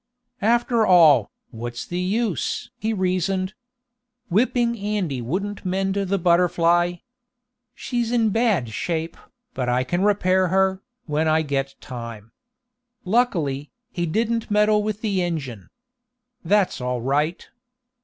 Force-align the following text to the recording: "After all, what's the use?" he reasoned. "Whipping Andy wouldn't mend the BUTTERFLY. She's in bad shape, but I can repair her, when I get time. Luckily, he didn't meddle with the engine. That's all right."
"After 0.41 0.83
all, 0.83 1.29
what's 1.51 1.85
the 1.85 1.99
use?" 1.99 2.71
he 2.79 2.91
reasoned. 2.91 3.53
"Whipping 4.31 4.75
Andy 4.79 5.21
wouldn't 5.21 5.63
mend 5.63 5.93
the 5.93 6.17
BUTTERFLY. 6.17 7.03
She's 7.75 8.11
in 8.11 8.31
bad 8.31 8.69
shape, 8.69 9.15
but 9.53 9.69
I 9.69 9.83
can 9.83 10.01
repair 10.01 10.47
her, 10.47 10.81
when 11.05 11.27
I 11.27 11.43
get 11.43 11.75
time. 11.81 12.31
Luckily, 13.05 13.69
he 13.91 14.07
didn't 14.07 14.49
meddle 14.49 14.81
with 14.81 15.01
the 15.01 15.21
engine. 15.21 15.69
That's 16.43 16.81
all 16.81 17.01
right." 17.03 17.47